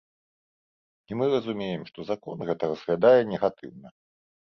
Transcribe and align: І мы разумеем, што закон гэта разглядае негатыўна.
І 1.11 1.17
мы 1.19 1.25
разумеем, 1.35 1.81
што 1.93 1.99
закон 2.11 2.37
гэта 2.51 2.63
разглядае 2.75 3.17
негатыўна. 3.37 3.99